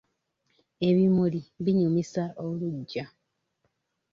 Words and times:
Ebimuli 0.87 1.41
binyumisa 1.63 2.23
oluggya. 2.45 3.05